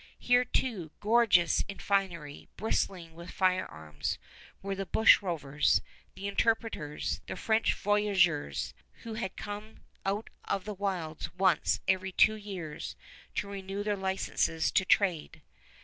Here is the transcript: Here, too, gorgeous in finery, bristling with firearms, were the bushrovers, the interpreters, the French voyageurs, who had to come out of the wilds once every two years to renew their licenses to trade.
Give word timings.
Here, 0.17 0.43
too, 0.45 0.89
gorgeous 0.99 1.63
in 1.67 1.77
finery, 1.77 2.49
bristling 2.57 3.13
with 3.13 3.29
firearms, 3.29 4.17
were 4.63 4.73
the 4.73 4.87
bushrovers, 4.87 5.79
the 6.15 6.27
interpreters, 6.27 7.21
the 7.27 7.35
French 7.35 7.75
voyageurs, 7.75 8.73
who 9.03 9.13
had 9.13 9.37
to 9.37 9.43
come 9.43 9.81
out 10.03 10.31
of 10.45 10.65
the 10.65 10.73
wilds 10.73 11.31
once 11.35 11.81
every 11.87 12.11
two 12.13 12.33
years 12.33 12.95
to 13.35 13.47
renew 13.47 13.83
their 13.83 13.95
licenses 13.95 14.71
to 14.71 14.85
trade. 14.85 15.43